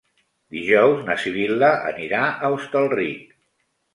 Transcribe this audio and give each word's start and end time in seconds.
Dijous 0.53 1.03
na 1.09 1.17
Sibil·la 1.25 1.69
anirà 1.91 2.21
a 2.47 2.51
Hostalric. 2.57 3.37